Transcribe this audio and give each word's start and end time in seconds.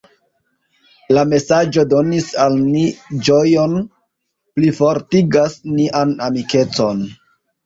La 1.17 1.25
mesaĝo 1.33 1.83
donis 1.91 2.29
al 2.45 2.57
ni 2.61 2.81
ĝojon, 3.27 3.77
plifortigas 4.57 5.61
nian 5.77 6.17
amikecon. 6.31 7.07